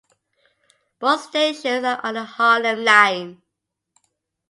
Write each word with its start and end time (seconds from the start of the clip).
Both 0.97 1.21
stations 1.29 1.85
are 1.85 1.99
on 2.03 2.15
the 2.15 2.23
Harlem 2.25 2.83
Line. 2.83 3.43